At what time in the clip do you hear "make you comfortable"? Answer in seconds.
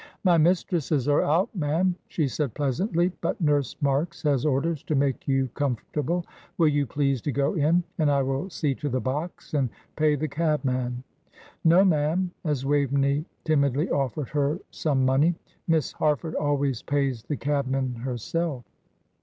4.95-6.25